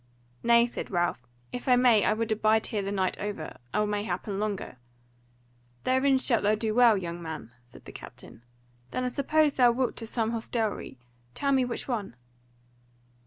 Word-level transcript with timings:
"Nay," 0.41 0.65
said 0.65 0.89
Ralph, 0.89 1.27
"if 1.51 1.67
I 1.67 1.75
may, 1.75 2.03
I 2.05 2.13
would 2.13 2.31
abide 2.31 2.65
here 2.65 2.81
the 2.81 2.91
night 2.91 3.19
over, 3.19 3.57
or 3.71 3.85
may 3.85 4.03
happen 4.03 4.39
longer." 4.39 4.77
"Therein 5.83 6.13
thou 6.13 6.17
shalt 6.17 6.59
do 6.59 6.73
well, 6.73 6.97
young 6.97 7.21
man," 7.21 7.51
said 7.67 7.85
the 7.85 7.91
captain; 7.91 8.43
"then 8.89 9.03
I 9.03 9.09
suppose 9.09 9.53
thou 9.53 9.71
wilt 9.71 9.95
to 9.97 10.07
some 10.07 10.31
hostelry? 10.31 10.97
tell 11.35 11.51
me 11.51 11.65
which 11.65 11.87
one." 11.87 12.15